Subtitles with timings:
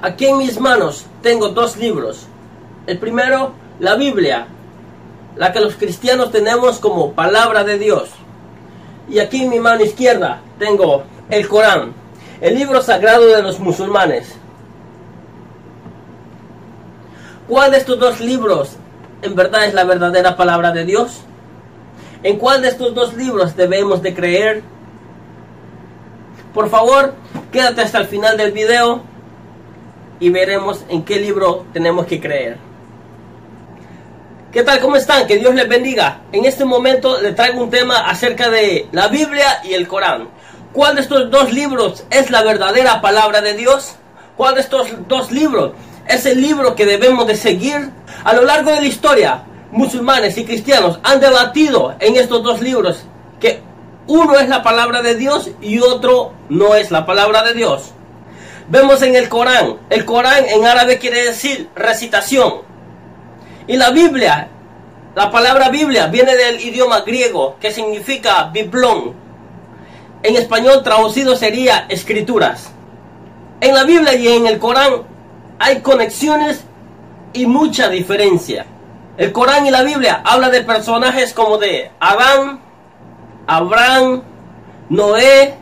[0.00, 2.26] Aquí en mis manos tengo dos libros.
[2.86, 4.46] El primero, la Biblia,
[5.34, 8.10] la que los cristianos tenemos como palabra de Dios.
[9.08, 11.94] Y aquí en mi mano izquierda tengo el Corán,
[12.40, 14.36] el libro sagrado de los musulmanes.
[17.48, 18.76] ¿Cuál de estos dos libros
[19.22, 21.22] en verdad es la verdadera palabra de Dios?
[22.22, 24.62] ¿En cuál de estos dos libros debemos de creer?
[26.54, 27.14] Por favor,
[27.50, 29.02] quédate hasta el final del video
[30.20, 32.58] y veremos en qué libro tenemos que creer.
[34.52, 34.80] ¿Qué tal?
[34.80, 35.26] ¿Cómo están?
[35.26, 36.22] Que Dios les bendiga.
[36.32, 40.28] En este momento le traigo un tema acerca de la Biblia y el Corán.
[40.72, 43.96] ¿Cuál de estos dos libros es la verdadera palabra de Dios?
[44.36, 45.72] ¿Cuál de estos dos libros
[46.06, 47.90] es el libro que debemos de seguir?
[48.24, 53.04] A lo largo de la historia, musulmanes y cristianos han debatido en estos dos libros
[53.40, 53.60] que
[54.06, 57.92] uno es la palabra de Dios y otro no es la palabra de Dios.
[58.70, 62.60] Vemos en el Corán, el Corán en árabe quiere decir recitación.
[63.66, 64.48] Y la Biblia,
[65.14, 69.14] la palabra Biblia viene del idioma griego que significa biblón.
[70.22, 72.68] En español traducido sería escrituras.
[73.62, 75.02] En la Biblia y en el Corán
[75.58, 76.62] hay conexiones
[77.32, 78.66] y mucha diferencia.
[79.16, 82.60] El Corán y la Biblia habla de personajes como de Adán,
[83.46, 84.22] Abraham,
[84.90, 85.54] Noé,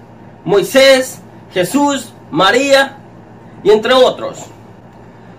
[0.45, 1.21] Moisés,
[1.55, 2.99] Jesús, María
[3.63, 4.39] y entre otros.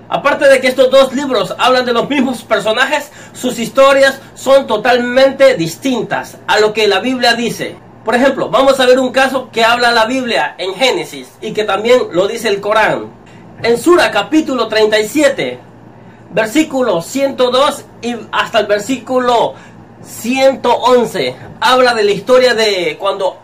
[0.10, 5.56] Aparte de que estos dos libros hablan de los mismos personajes, sus historias son totalmente
[5.56, 7.76] distintas a lo que la Biblia dice.
[8.06, 11.66] Por ejemplo, vamos a ver un caso que habla la Biblia en Génesis y que
[11.66, 13.12] también lo dice el Corán.
[13.64, 15.60] En Sura capítulo 37,
[16.32, 19.56] versículo 102 y hasta el versículo
[20.04, 23.40] 111, habla de la historia de cuando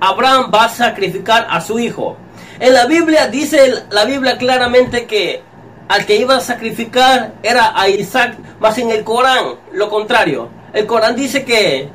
[0.00, 2.16] Abraham va a sacrificar a su hijo.
[2.58, 5.42] En la Biblia dice la Biblia claramente que
[5.88, 10.48] al que iba a sacrificar era a Isaac, más en el Corán lo contrario.
[10.72, 11.88] El Corán dice que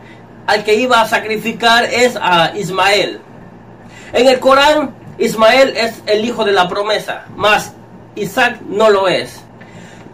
[0.46, 3.22] al que iba a sacrificar es a Ismael.
[4.14, 7.74] En el Corán Ismael es el hijo de la promesa, más
[8.16, 9.42] Isaac no lo es.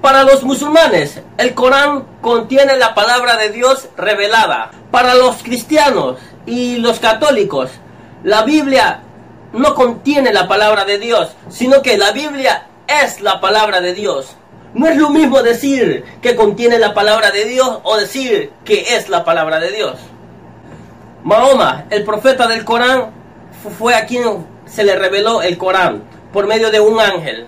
[0.02, 4.72] Para los musulmanes, el Corán contiene la palabra de Dios revelada.
[4.92, 7.72] Para los cristianos y los católicos,
[8.24, 9.02] la Biblia
[9.54, 14.36] no contiene la palabra de Dios, sino que la Biblia es la palabra de Dios.
[14.74, 19.10] No es lo mismo decir que contiene la palabra de Dios o decir que es
[19.10, 19.98] la palabra de Dios.
[21.24, 23.12] Mahoma, el profeta del Corán,
[23.78, 27.48] fue a quien se le reveló el Corán por medio de un ángel,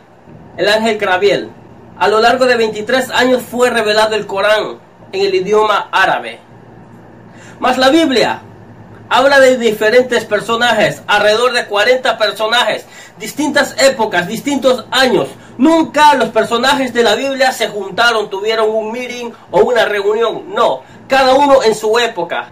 [0.58, 1.50] el ángel Grabiel.
[1.98, 4.80] A lo largo de 23 años fue revelado el Corán
[5.12, 6.40] en el idioma árabe.
[7.60, 8.42] Mas la Biblia
[9.10, 12.86] habla de diferentes personajes, alrededor de 40 personajes,
[13.18, 15.28] distintas épocas, distintos años.
[15.58, 20.54] Nunca los personajes de la Biblia se juntaron, tuvieron un meeting o una reunión.
[20.54, 22.50] No, cada uno en su época.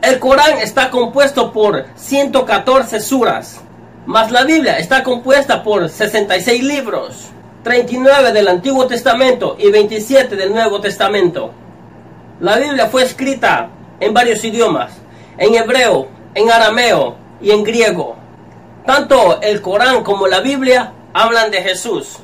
[0.00, 3.60] El Corán está compuesto por 114 suras,
[4.06, 7.26] mas la Biblia está compuesta por 66 libros,
[7.64, 11.52] 39 del Antiguo Testamento y 27 del Nuevo Testamento.
[12.40, 14.92] La Biblia fue escrita en varios idiomas,
[15.38, 18.16] en hebreo, en arameo y en griego.
[18.84, 22.18] Tanto el Corán como la Biblia hablan de Jesús.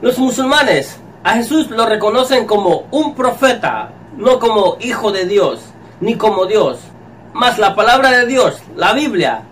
[0.00, 5.60] Los musulmanes a Jesús lo reconocen como un profeta, no como hijo de Dios,
[6.00, 6.78] ni como Dios.
[7.32, 9.42] Mas la palabra de Dios, la Biblia,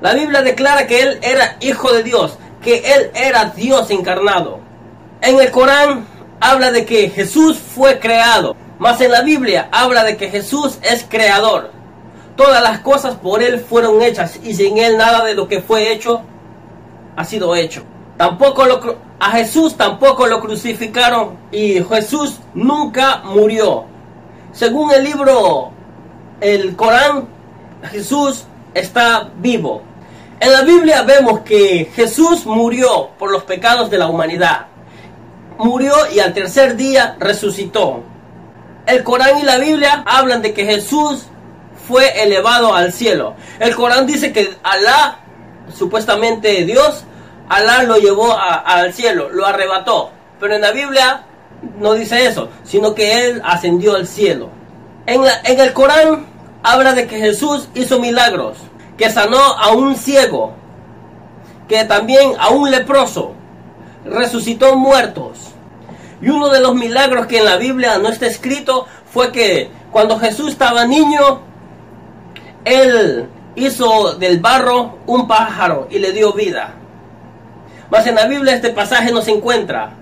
[0.00, 4.60] la Biblia declara que Él era hijo de Dios, que Él era Dios encarnado.
[5.22, 6.06] En el Corán
[6.38, 11.06] habla de que Jesús fue creado, mas en la Biblia habla de que Jesús es
[11.08, 11.75] creador.
[12.36, 15.92] Todas las cosas por Él fueron hechas y sin Él nada de lo que fue
[15.92, 16.22] hecho
[17.16, 17.82] ha sido hecho.
[18.16, 23.84] Tampoco lo, a Jesús tampoco lo crucificaron y Jesús nunca murió.
[24.52, 25.70] Según el libro,
[26.40, 27.28] el Corán,
[27.90, 29.82] Jesús está vivo.
[30.38, 34.66] En la Biblia vemos que Jesús murió por los pecados de la humanidad.
[35.58, 38.02] Murió y al tercer día resucitó.
[38.86, 41.26] El Corán y la Biblia hablan de que Jesús
[41.86, 43.34] fue elevado al cielo.
[43.58, 45.20] El Corán dice que Alá,
[45.74, 47.04] supuestamente Dios,
[47.48, 50.10] Alá lo llevó al cielo, lo arrebató.
[50.40, 51.24] Pero en la Biblia
[51.78, 54.50] no dice eso, sino que Él ascendió al cielo.
[55.06, 56.26] En, en el Corán
[56.62, 58.58] habla de que Jesús hizo milagros,
[58.98, 60.52] que sanó a un ciego,
[61.68, 63.32] que también a un leproso,
[64.04, 65.38] resucitó muertos.
[66.20, 70.18] Y uno de los milagros que en la Biblia no está escrito fue que cuando
[70.18, 71.40] Jesús estaba niño,
[72.66, 76.74] él hizo del barro un pájaro y le dio vida.
[77.90, 79.92] Mas en la Biblia este pasaje no se encuentra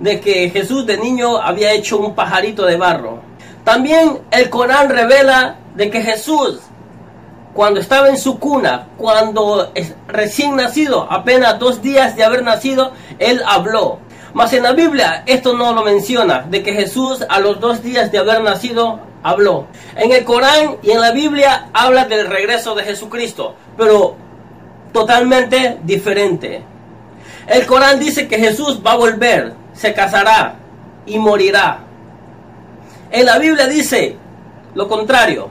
[0.00, 3.20] de que Jesús de niño había hecho un pajarito de barro.
[3.62, 6.60] También el Corán revela de que Jesús,
[7.52, 9.70] cuando estaba en su cuna, cuando
[10.06, 13.98] recién nacido, apenas dos días de haber nacido, él habló.
[14.38, 18.12] Mas en la Biblia esto no lo menciona, de que Jesús a los dos días
[18.12, 19.66] de haber nacido habló.
[19.96, 24.14] En el Corán y en la Biblia habla del regreso de Jesucristo, pero
[24.92, 26.62] totalmente diferente.
[27.48, 30.54] El Corán dice que Jesús va a volver, se casará
[31.04, 31.80] y morirá.
[33.10, 34.18] En la Biblia dice
[34.76, 35.50] lo contrario.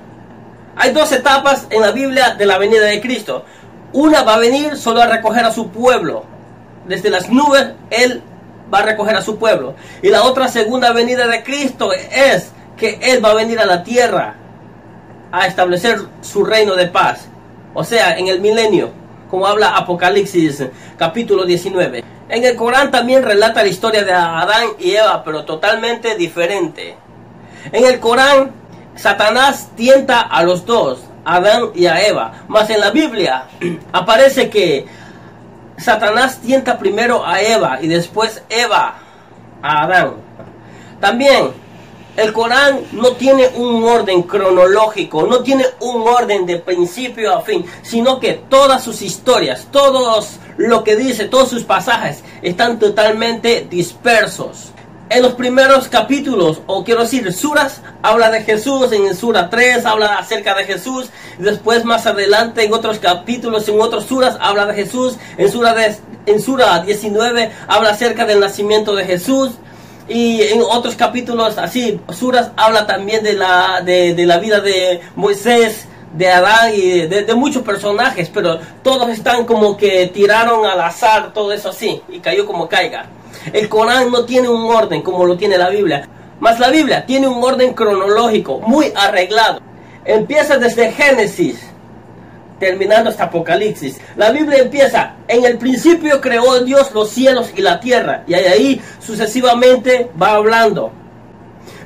[0.77, 3.43] Hay dos etapas en la Biblia de la venida de Cristo.
[3.91, 6.23] Una va a venir solo a recoger a su pueblo.
[6.87, 8.23] Desde las nubes, Él
[8.73, 9.75] va a recoger a su pueblo.
[10.01, 13.83] Y la otra segunda venida de Cristo es que Él va a venir a la
[13.83, 14.35] tierra
[15.31, 17.27] a establecer su reino de paz.
[17.73, 18.91] O sea, en el milenio,
[19.29, 20.63] como habla Apocalipsis
[20.97, 22.03] capítulo 19.
[22.29, 26.95] En el Corán también relata la historia de Adán y Eva, pero totalmente diferente.
[27.71, 28.51] En el Corán,
[28.95, 32.43] Satanás tienta a los dos, Adán y a Eva.
[32.47, 33.45] Mas en la Biblia
[33.91, 34.85] aparece que
[35.77, 38.95] Satanás tienta primero a Eva y después Eva
[39.61, 40.13] a Adán.
[40.99, 41.51] También
[42.17, 47.63] el Corán no tiene un orden cronológico, no tiene un orden de principio a fin,
[47.83, 54.71] sino que todas sus historias, todos lo que dice, todos sus pasajes están totalmente dispersos.
[55.09, 60.17] En los primeros capítulos, o quiero decir, suras, habla de Jesús, en sura 3 habla
[60.17, 65.15] acerca de Jesús, después más adelante en otros capítulos, en otros suras, habla de Jesús,
[65.37, 65.73] en sura,
[66.25, 69.51] en sura 19 habla acerca del nacimiento de Jesús,
[70.09, 75.85] y en otros capítulos, así, Suras habla también de la, de, la vida de Moisés,
[76.13, 81.51] de Adán y de, muchos personajes, pero todos están como que tiraron al azar, todo
[81.51, 83.07] eso así, y cayó como caiga.
[83.53, 86.07] El Corán no tiene un orden como lo tiene la Biblia,
[86.39, 89.59] más la Biblia tiene un orden cronológico muy arreglado.
[90.05, 91.59] Empieza desde Génesis,
[92.59, 93.99] terminando hasta Apocalipsis.
[94.15, 98.81] La Biblia empieza, en el principio creó Dios los cielos y la tierra, y ahí
[98.99, 100.91] sucesivamente va hablando.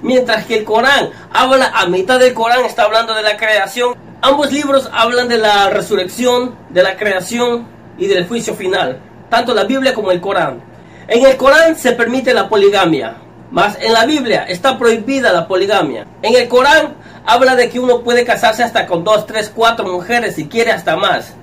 [0.01, 3.95] Mientras que el Corán habla, a mitad del Corán está hablando de la creación.
[4.21, 7.67] Ambos libros hablan de la resurrección, de la creación
[7.97, 8.99] y del juicio final,
[9.29, 10.70] tanto la Biblia como el Corán.
[11.11, 13.17] En el Corán se permite la poligamia,
[13.51, 16.07] mas en la Biblia está prohibida la poligamia.
[16.21, 20.35] En el Corán habla de que uno puede casarse hasta con dos, tres, cuatro mujeres
[20.35, 21.33] si quiere hasta más.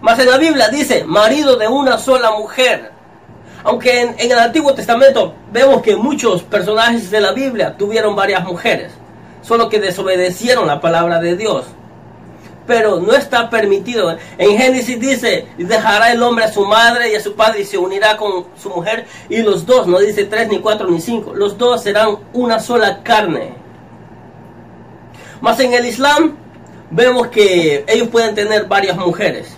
[0.00, 2.90] Mas en la Biblia dice marido de una sola mujer.
[3.62, 8.90] Aunque en, el Antiguo Testamento vemos que muchos personajes de la Biblia tuvieron varias mujeres,
[9.42, 11.66] solo que desobedecieron la palabra de Dios.
[12.68, 14.16] Pero no está permitido.
[14.38, 17.78] En Génesis dice, dejará el hombre a su madre y a su padre y se
[17.78, 19.06] unirá con su mujer.
[19.28, 23.02] Y los dos, no dice tres, ni cuatro, ni cinco, los dos serán una sola
[23.02, 23.54] carne.
[25.40, 26.36] Más en el Islam
[26.90, 29.56] vemos que ellos pueden tener varias mujeres.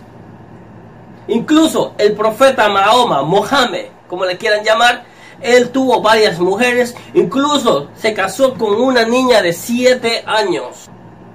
[1.28, 5.04] Incluso el profeta Mahoma, Mohammed, como le quieran llamar,
[5.40, 10.90] él tuvo varias mujeres, incluso se casó con una niña de 7 años.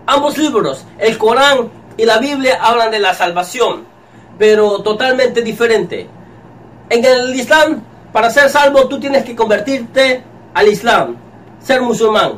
[0.08, 3.86] Ambos libros, el Corán y la Biblia, hablan de la salvación,
[4.38, 6.08] pero totalmente diferente.
[6.90, 7.82] En el Islam,
[8.14, 11.16] para ser salvo, tú tienes que convertirte al Islam,
[11.60, 12.34] ser musulmán.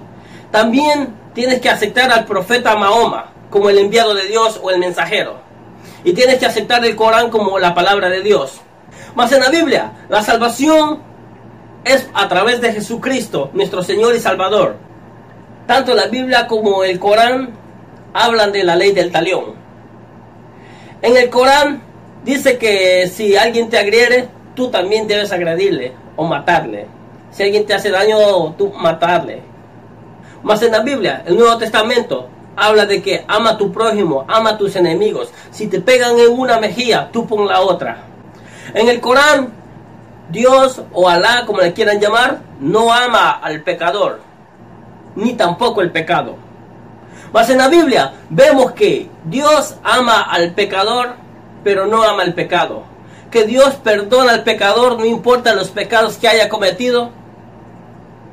[0.51, 5.37] También tienes que aceptar al profeta Mahoma como el enviado de Dios o el mensajero.
[6.03, 8.61] Y tienes que aceptar el Corán como la palabra de Dios.
[9.13, 10.99] Mas en la Biblia, la salvación
[11.83, 14.77] es a través de Jesucristo, nuestro Señor y Salvador.
[15.67, 17.49] Tanto la Biblia como el Corán
[18.13, 19.55] hablan de la ley del talión.
[21.01, 21.83] En el Corán
[22.23, 26.87] dice que si alguien te agriere, tú también debes agredirle o matarle.
[27.31, 29.41] Si alguien te hace daño, tú matarle.
[30.41, 34.51] Más en la Biblia, el Nuevo Testamento, habla de que ama a tu prójimo, ama
[34.51, 35.33] a tus enemigos.
[35.51, 38.05] Si te pegan en una mejilla, tú pon la otra.
[38.73, 39.49] En el Corán,
[40.29, 44.21] Dios o Alá, como le quieran llamar, no ama al pecador,
[45.17, 46.35] ni tampoco el pecado.
[47.33, 51.15] Mas en la Biblia vemos que Dios ama al pecador,
[51.63, 52.83] pero no ama el pecado.
[53.31, 57.09] Que Dios perdona al pecador, no importa los pecados que haya cometido.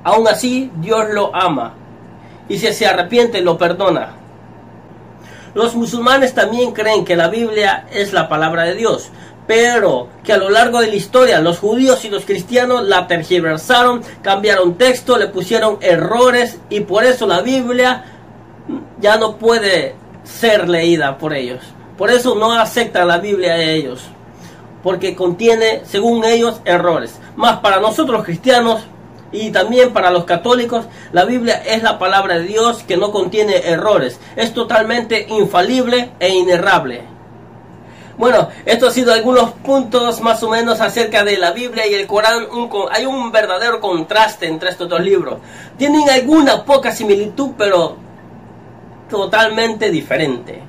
[0.04, 1.74] Aún así, Dios lo ama
[2.48, 4.12] y si se arrepiente lo perdona.
[5.54, 9.10] Los musulmanes también creen que la Biblia es la palabra de Dios,
[9.46, 14.02] pero que a lo largo de la historia los judíos y los cristianos la tergiversaron,
[14.22, 18.04] cambiaron texto, le pusieron errores y por eso la Biblia
[19.00, 21.60] ya no puede ser leída por ellos.
[21.98, 24.02] Por eso no aceptan la Biblia de ellos.
[24.82, 27.18] porque contiene, según ellos, errores.
[27.36, 28.82] Más para nosotros cristianos
[29.32, 33.56] y también para los católicos, la Biblia es la palabra de Dios que no contiene
[33.66, 34.20] errores.
[34.36, 37.13] Es totalmente infalible e inerrable.
[38.16, 42.06] Bueno, esto ha sido algunos puntos más o menos acerca de la Biblia y el
[42.06, 42.46] Corán.
[42.92, 45.38] hay un verdadero contraste entre estos dos libros.
[45.76, 47.96] Tienen alguna poca similitud, pero
[49.10, 50.62] totalmente diferente.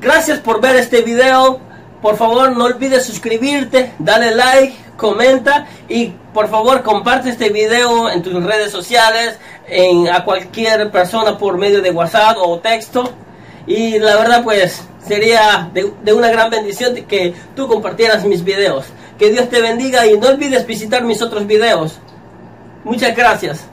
[0.00, 1.60] Gracias por ver este video.
[2.02, 8.22] Por favor, no olvides suscribirte, dale like, comenta y por favor comparte este video en
[8.22, 9.38] tus redes sociales,
[10.12, 13.10] a cualquier persona por medio de WhatsApp o texto.
[13.66, 18.86] Y la verdad pues sería de, una gran bendición que tú compartieras mis videos.
[19.18, 21.98] Que Dios te bendiga y no olvides visitar mis otros videos.
[22.84, 23.66] Muchas gracias.